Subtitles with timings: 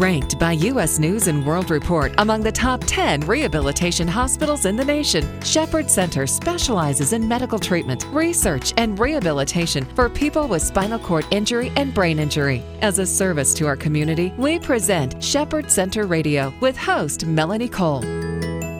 [0.00, 0.98] Ranked by U.S.
[0.98, 6.26] News and World Report among the top 10 rehabilitation hospitals in the nation, Shepherd Center
[6.26, 12.18] specializes in medical treatment, research, and rehabilitation for people with spinal cord injury and brain
[12.18, 12.62] injury.
[12.80, 18.19] As a service to our community, we present Shepherd Center Radio with host Melanie Cole.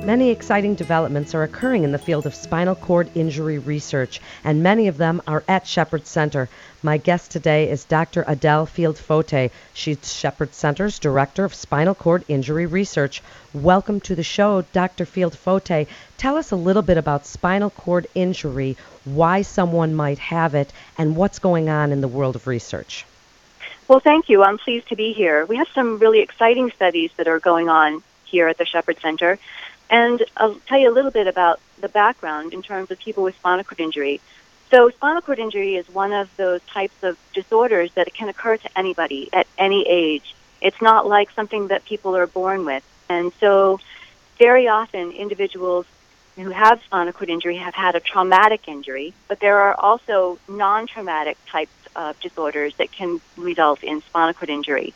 [0.04, 4.88] Many exciting developments are occurring in the field of spinal cord injury research, and many
[4.88, 6.48] of them are at Shepherd Center.
[6.82, 8.24] My guest today is Dr.
[8.26, 9.50] Edelle Field Fote.
[9.74, 13.22] She's Shepherd Center's Director of Spinal Cord Injury Research.
[13.52, 15.04] Welcome to the show, Dr.
[15.04, 15.86] Field Fote.
[16.16, 21.14] Tell us a little bit about spinal cord injury, why someone might have it, and
[21.14, 23.04] what's going on in the world of research.
[23.86, 24.42] Well, thank you.
[24.42, 25.44] I'm pleased to be here.
[25.44, 29.38] We have some really exciting studies that are going on here at the Shepherd Center.
[29.90, 33.34] And I'll tell you a little bit about the background in terms of people with
[33.34, 34.20] spinal cord injury.
[34.70, 38.78] So, spinal cord injury is one of those types of disorders that can occur to
[38.78, 40.36] anybody at any age.
[40.60, 42.84] It's not like something that people are born with.
[43.08, 43.80] And so,
[44.38, 45.86] very often, individuals
[46.36, 50.86] who have spinal cord injury have had a traumatic injury, but there are also non
[50.86, 54.94] traumatic types of disorders that can result in spinal cord injury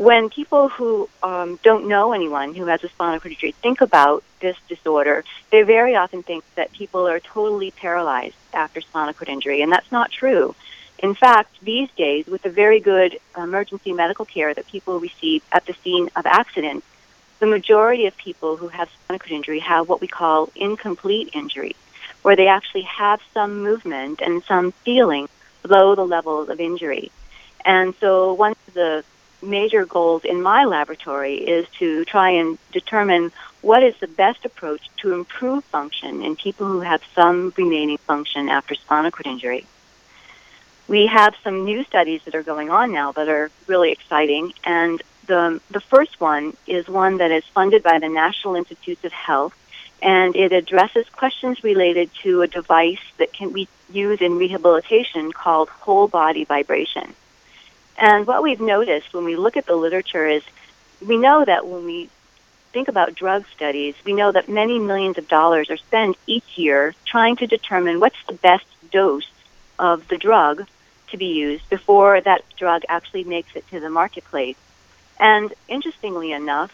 [0.00, 4.24] when people who um, don't know anyone who has a spinal cord injury think about
[4.40, 9.60] this disorder, they very often think that people are totally paralyzed after spinal cord injury,
[9.60, 10.54] and that's not true.
[11.00, 15.66] In fact, these days, with the very good emergency medical care that people receive at
[15.66, 16.86] the scene of accidents,
[17.38, 21.76] the majority of people who have spinal cord injury have what we call incomplete injury,
[22.22, 25.28] where they actually have some movement and some feeling
[25.60, 27.12] below the level of injury.
[27.66, 29.04] And so of the
[29.42, 34.88] major goals in my laboratory is to try and determine what is the best approach
[34.98, 39.66] to improve function in people who have some remaining function after spinal cord injury.
[40.88, 45.00] We have some new studies that are going on now that are really exciting, and
[45.26, 49.54] the, the first one is one that is funded by the National Institutes of Health,
[50.02, 55.68] and it addresses questions related to a device that can be used in rehabilitation called
[55.68, 57.14] whole body vibration.
[58.00, 60.42] And what we've noticed when we look at the literature is
[61.06, 62.08] we know that when we
[62.72, 66.94] think about drug studies, we know that many millions of dollars are spent each year
[67.04, 69.30] trying to determine what's the best dose
[69.78, 70.66] of the drug
[71.08, 74.56] to be used before that drug actually makes it to the marketplace.
[75.18, 76.72] And interestingly enough,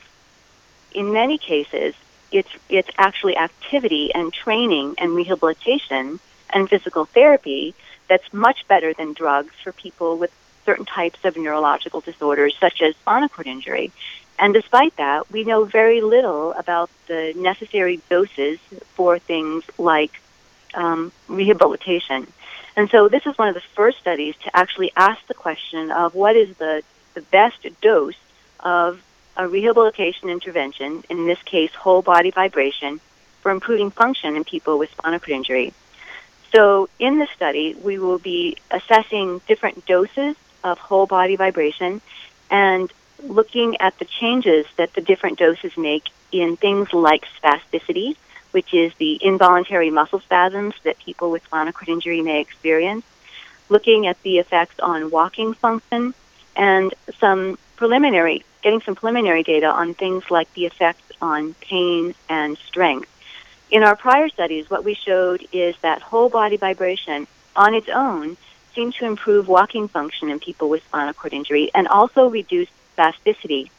[0.92, 1.94] in many cases,
[2.30, 6.20] it's, it's actually activity and training and rehabilitation
[6.50, 7.74] and physical therapy
[8.08, 10.30] that's much better than drugs for people with
[10.66, 13.90] certain types of neurological disorders, such as spinal cord injury.
[14.38, 18.58] And despite that, we know very little about the necessary doses
[18.94, 20.20] for things like
[20.74, 22.26] um, rehabilitation.
[22.76, 26.14] And so this is one of the first studies to actually ask the question of
[26.14, 26.82] what is the,
[27.14, 28.20] the best dose
[28.60, 29.02] of
[29.38, 33.00] a rehabilitation intervention, in this case, whole body vibration,
[33.40, 35.72] for improving function in people with spinal cord injury.
[36.54, 42.00] So in this study, we will be assessing different doses of whole body vibration
[42.50, 48.16] and looking at the changes that the different doses make in things like spasticity,
[48.50, 53.04] which is the involuntary muscle spasms that people with spinal cord injury may experience,
[53.68, 56.14] looking at the effects on walking function,
[56.54, 62.56] and some preliminary, getting some preliminary data on things like the effects on pain and
[62.58, 63.10] strength.
[63.70, 68.36] In our prior studies, what we showed is that whole body vibration on its own
[68.76, 73.70] seemed to improve walking function in people with spinal cord injury and also reduce spasticity.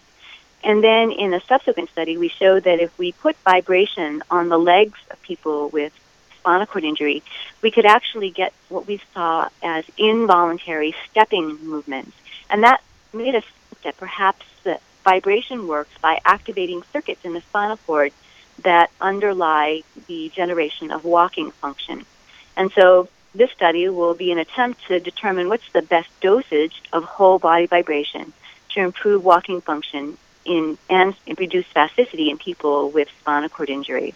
[0.64, 4.58] And then in a subsequent study, we showed that if we put vibration on the
[4.58, 5.94] legs of people with
[6.40, 7.24] spinal cord injury,
[7.62, 12.18] we could actually get what we saw as involuntary stepping movements.
[12.50, 12.82] And that
[13.14, 18.12] made us think that perhaps the vibration works by activating circuits in the spinal cord
[18.64, 22.06] that underlie the generation of walking function.
[22.56, 27.04] And so this study will be an attempt to determine what's the best dosage of
[27.04, 28.34] whole body vibration
[28.74, 34.14] to improve walking function in and reduce spasticity in people with spinal cord injury.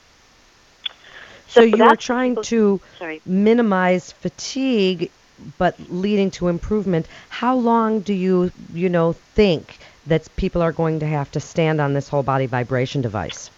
[1.48, 3.22] So, so you are trying to sorry.
[3.26, 5.12] minimize fatigue
[5.58, 7.08] but leading to improvement.
[7.30, 11.82] How long do you, you know, think that people are going to have to stand
[11.82, 13.50] on this whole body vibration device?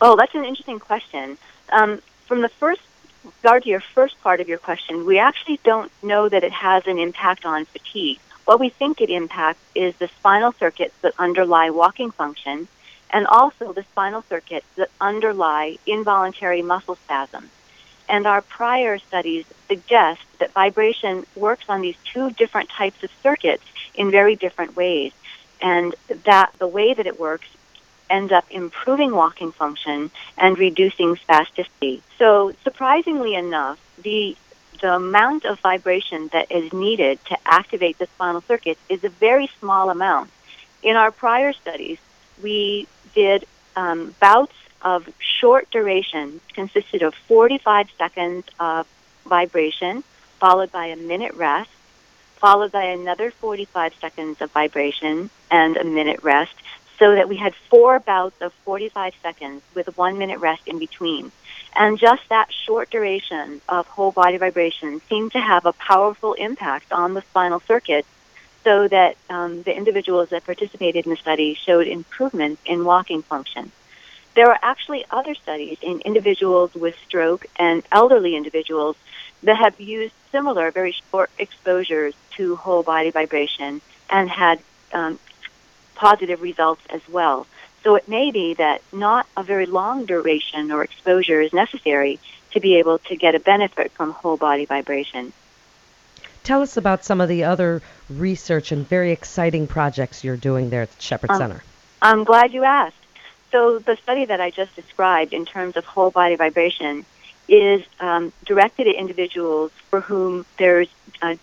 [0.00, 1.38] Oh, that's an interesting question.
[1.70, 2.80] Um, from the first
[3.24, 6.86] regard to your first part of your question, we actually don't know that it has
[6.86, 8.18] an impact on fatigue.
[8.44, 12.68] What we think it impacts is the spinal circuits that underlie walking function
[13.10, 17.50] and also the spinal circuits that underlie involuntary muscle spasms.
[18.08, 23.64] And our prior studies suggest that vibration works on these two different types of circuits
[23.94, 25.12] in very different ways.
[25.60, 25.94] and
[26.24, 27.48] that the way that it works
[28.10, 32.00] ends up improving walking function and reducing spasticity.
[32.18, 34.36] So surprisingly enough, the
[34.80, 39.50] the amount of vibration that is needed to activate the spinal circuit is a very
[39.58, 40.30] small amount.
[40.84, 41.98] In our prior studies,
[42.40, 43.44] we did
[43.74, 48.86] um, bouts of short duration consisted of 45 seconds of
[49.26, 50.04] vibration,
[50.38, 51.70] followed by a minute rest,
[52.36, 56.54] followed by another 45 seconds of vibration and a minute rest,
[56.98, 61.30] so that we had four bouts of 45 seconds with one minute rest in between.
[61.76, 66.92] And just that short duration of whole body vibration seemed to have a powerful impact
[66.92, 68.04] on the spinal circuit
[68.64, 73.70] so that um, the individuals that participated in the study showed improvement in walking function.
[74.34, 78.96] There are actually other studies in individuals with stroke and elderly individuals
[79.42, 83.80] that have used similar, very short exposures to whole body vibration
[84.10, 84.60] and had
[84.92, 85.18] um,
[85.98, 87.46] positive results as well.
[87.82, 92.18] So it may be that not a very long duration or exposure is necessary
[92.52, 95.32] to be able to get a benefit from whole body vibration.
[96.44, 100.82] Tell us about some of the other research and very exciting projects you're doing there
[100.82, 101.62] at the Shepherd um, Center.
[102.00, 102.96] I'm glad you asked.
[103.52, 107.04] So the study that I just described in terms of whole body vibration
[107.48, 110.88] is um, directed at individuals for whom there's
[111.22, 111.36] uh,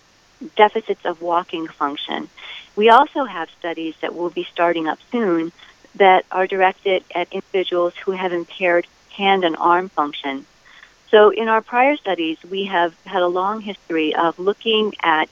[0.55, 2.29] deficits of walking function.
[2.75, 5.51] We also have studies that will be starting up soon
[5.95, 10.45] that are directed at individuals who have impaired hand and arm function.
[11.09, 15.29] So in our prior studies, we have had a long history of looking at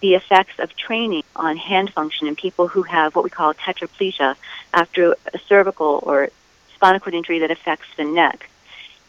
[0.00, 4.36] the effects of training on hand function in people who have what we call tetraplegia
[4.72, 6.30] after a cervical or
[6.74, 8.48] spinal cord injury that affects the neck.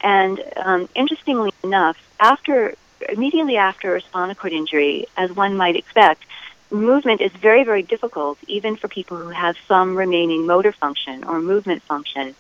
[0.02, 2.76] And um, interestingly enough, after
[3.10, 6.24] immediately after a spinal cord injury, as one might expect,
[6.70, 11.40] movement is very, very difficult, even for people who have some remaining motor function or
[11.40, 12.36] movement function.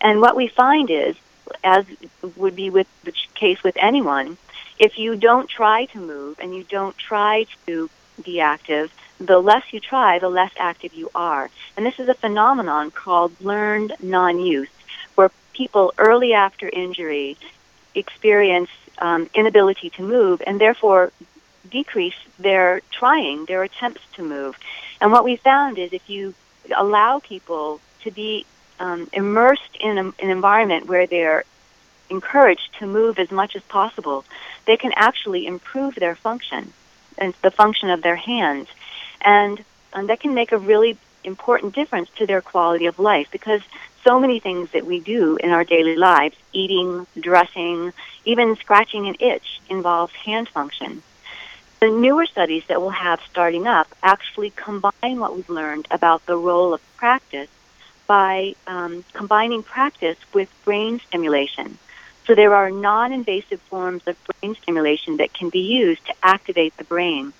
[0.00, 1.16] And what we find is,
[1.62, 1.84] as
[2.36, 4.38] would be with the case with anyone,
[4.78, 7.88] if you don't try to move and you don't try to
[8.22, 11.50] be active, the less you try, the less active you are.
[11.76, 14.68] And this is a phenomenon called learned non-use,
[15.14, 17.36] where people early after injury
[17.98, 21.12] experience um, inability to move and therefore
[21.70, 24.56] decrease their trying, their attempts to move.
[25.00, 26.34] And what we found is if you
[26.76, 28.46] allow people to be
[28.78, 31.44] um, immersed in a, an environment where they're
[32.08, 34.24] encouraged to move as much as possible,
[34.64, 36.72] they can actually improve their function
[37.18, 38.68] and the function of their hands.
[39.22, 43.60] And, and that can make a really important difference to their quality of life because
[44.06, 47.92] so many things that we do in our daily lives, eating, dressing,
[48.24, 51.02] even scratching an itch, involves hand function.
[51.80, 56.36] The newer studies that we'll have starting up actually combine what we've learned about the
[56.36, 57.48] role of practice
[58.06, 61.76] by um, combining practice with brain stimulation.
[62.28, 66.84] So there are non-invasive forms of brain stimulation that can be used to activate the
[66.84, 67.32] brain.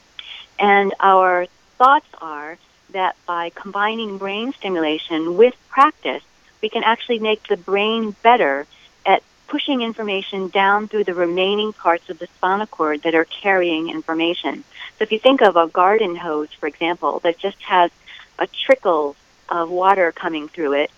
[0.58, 1.46] And our
[1.78, 2.58] thoughts are
[2.90, 6.24] that by combining brain stimulation with practice,
[6.62, 8.66] we can actually make the brain better
[9.04, 13.88] at pushing information down through the remaining parts of the spinal cord that are carrying
[13.90, 14.64] information.
[14.98, 17.90] So if you think of a garden hose, for example, that just has
[18.38, 19.16] a trickle
[19.48, 20.90] of water coming through it,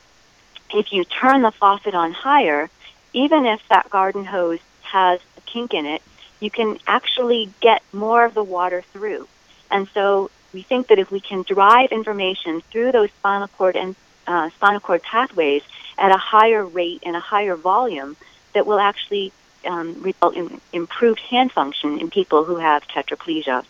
[0.72, 2.70] if you turn the faucet on higher,
[3.12, 6.02] even if that garden hose has a kink in it,
[6.40, 9.26] you can actually get more of the water through.
[9.70, 13.94] And so we think that if we can drive information through those spinal cord and
[14.28, 15.62] uh, spinal cord pathways
[15.96, 18.16] at a higher rate and a higher volume,
[18.52, 19.32] that will actually
[19.66, 23.64] um, result in improved hand function in people who have tetraplegia.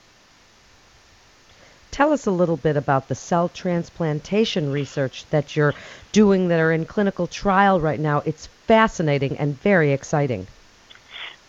[1.90, 5.74] Tell us a little bit about the cell transplantation research that you're
[6.12, 8.22] doing that are in clinical trial right now.
[8.24, 10.46] It's fascinating and very exciting.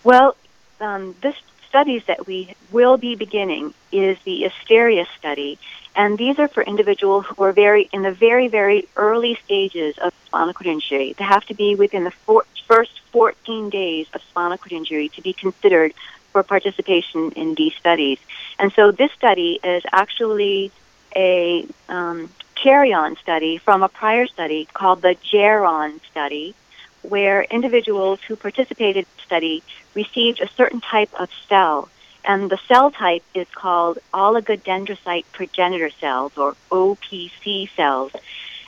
[0.04, 0.36] Well,
[0.80, 1.36] um, this
[1.70, 5.58] studies that we will be beginning is the Asterias study,
[5.96, 10.14] and these are for individuals who are very in the very very early stages of
[10.26, 11.14] spinal cord injury.
[11.18, 15.22] They have to be within the four, first 14 days of spinal cord injury to
[15.22, 15.94] be considered
[16.32, 18.20] for participation in these studies.
[18.60, 20.72] And so this study is actually
[21.16, 26.54] a um, carry-on study from a prior study called the Geron study,
[27.02, 29.64] where individuals who participated in the study
[29.94, 31.90] received a certain type of cell.
[32.26, 38.12] And the cell type is called oligodendrocyte progenitor cells, or OPC cells.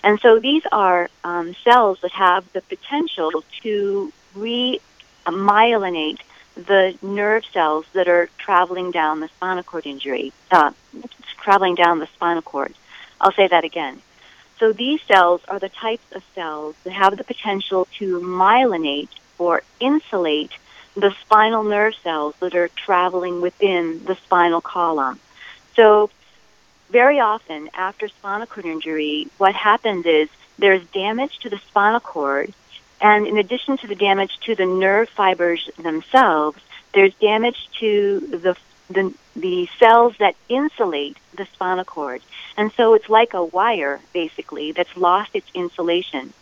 [0.04, 6.20] And so these are um, cells that have the potential to remyelinate
[6.56, 10.72] the nerve cells that are traveling down the spinal cord injury, uh,
[11.42, 12.74] traveling down the spinal cord.
[13.20, 14.02] I'll say that again.
[14.62, 19.64] So these cells are the types of cells that have the potential to myelinate or
[19.80, 20.52] insulate
[20.94, 25.20] the spinal nerve cells that are traveling within the spinal column.
[25.76, 26.12] So
[26.92, 32.54] very often after spinal cord injury, what happens is there's damage to the spinal cord,
[33.02, 36.62] and in addition to the damage to the nerve fibers themselves,
[36.94, 38.56] there's damage to the
[38.94, 42.22] the, the cells that insulate the spinal cord.
[42.58, 46.34] And so it's like a wire, basically, that's lost its insulation.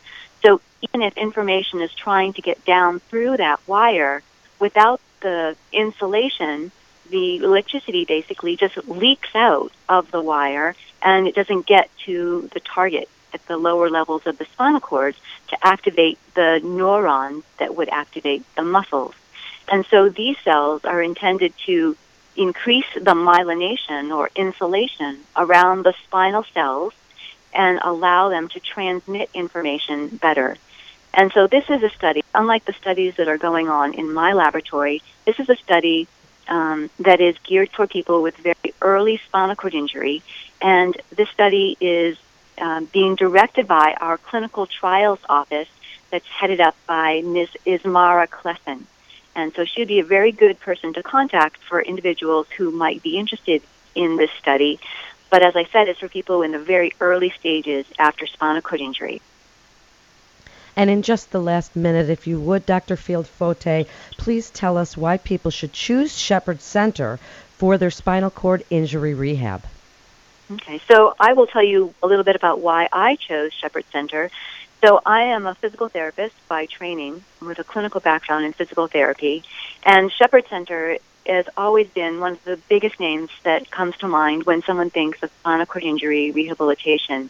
[0.43, 4.23] So even if information is trying to get down through that wire,
[4.59, 6.71] without the insulation,
[7.09, 12.59] the electricity basically just leaks out of the wire and it doesn't get to the
[12.59, 15.15] target at the lower levels of the spinal cord
[15.47, 19.13] to activate the neurons that would activate the muscles.
[19.71, 21.95] And so these cells are intended to
[22.39, 26.93] increase the myelination or insulation around the spinal cells
[27.53, 30.55] and allow them to transmit information better.
[31.13, 34.33] And so this is a study, unlike the studies that are going on in my
[34.33, 36.07] laboratory, this is a study
[36.47, 40.21] um, that is geared for people with very early spinal cord injury.
[40.61, 42.17] And this study is
[42.57, 45.69] um, being directed by our clinical trials office
[46.09, 47.49] that's headed up by Ms.
[47.65, 48.85] Ismara Klessen.
[49.35, 53.17] And so she'd be a very good person to contact for individuals who might be
[53.17, 53.61] interested
[53.95, 54.79] in this study.
[55.29, 58.81] But as I said, it's for people in the very early stages after spinal cord
[58.81, 59.21] injury.
[60.75, 62.95] And in just the last minute, if you would, Dr.
[62.95, 63.85] Field Fote,
[64.17, 67.19] please tell us why people should choose Shepherd Center
[67.57, 69.63] for their spinal cord injury rehab.
[70.51, 74.31] Okay, so I will tell you a little bit about why I chose Shepherd Center.
[74.81, 79.43] So I am a physical therapist by training with a clinical background in physical therapy,
[79.83, 84.43] and Shepherd Center has always been one of the biggest names that comes to mind
[84.43, 87.29] when someone thinks of spinal cord injury rehabilitation.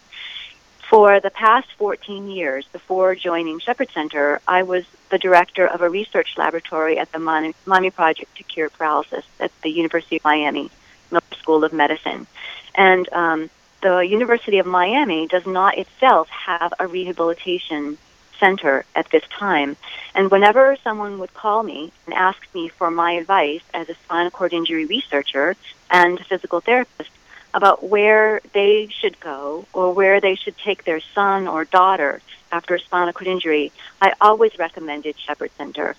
[0.89, 5.89] For the past 14 years before joining Shepherd Center, I was the director of a
[5.89, 10.69] research laboratory at the Miami Project to Cure Paralysis at the University of Miami
[11.09, 12.27] Miller School of Medicine.
[12.75, 13.49] And um,
[13.81, 17.97] the University of Miami does not itself have a rehabilitation
[18.39, 19.75] center at this time.
[20.15, 24.31] And whenever someone would call me and ask me for my advice as a spinal
[24.31, 25.55] cord injury researcher
[25.89, 27.11] and physical therapist,
[27.53, 32.21] about where they should go or where they should take their son or daughter
[32.51, 33.71] after a spinal cord injury,
[34.01, 35.95] I always recommended Shepherd Center.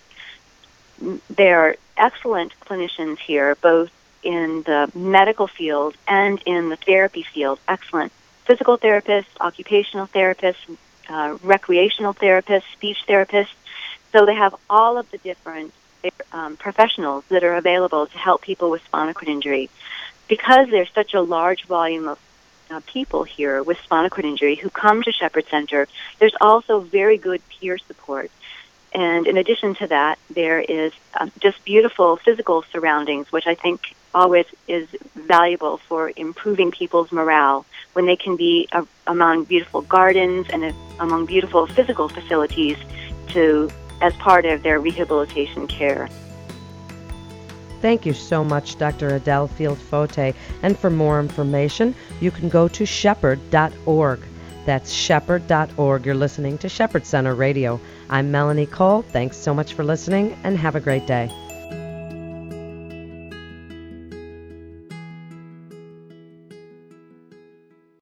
[1.29, 3.91] They're excellent clinicians here, both
[4.23, 7.59] in the medical field and in the therapy field.
[7.69, 8.13] Excellent
[8.45, 10.77] physical therapists, occupational therapists,
[11.09, 13.55] uh, recreational therapists, speech therapists.
[14.13, 15.73] So they have all of the different
[16.33, 19.71] um, professionals that are available to help people with spinal cord injury
[20.29, 22.19] because there's such a large volume of
[22.71, 27.19] uh, people here with spinal cord injury who come to Shepherd Center, there's also very
[27.19, 28.31] good peer support.
[28.93, 33.95] And in addition to that, there is uh, just beautiful physical surroundings, which I think
[34.13, 38.69] always is valuable for improving people's morale when they can be
[39.07, 42.77] among beautiful gardens and among beautiful physical facilities
[43.29, 43.71] to
[44.01, 46.09] as part of their rehabilitation care.
[47.81, 49.09] Thank you so much, Dr.
[49.19, 50.19] Edelle Field Fote.
[50.19, 54.21] And for more information, you can go to shepherd.org.
[54.67, 56.05] That's shepherd.org.
[56.05, 57.81] You're listening to Shepherd Center Radio.
[58.11, 59.03] I'm Melanie Cole.
[59.03, 61.31] Thanks so much for listening and have a great day.